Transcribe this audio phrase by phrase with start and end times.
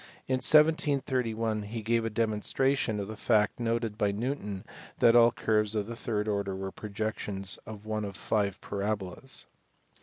[0.27, 4.65] In 1731 he gave a demonstration of the fact noted by Newton
[4.97, 9.45] that all curves of the third order were projections of one of five parabolas.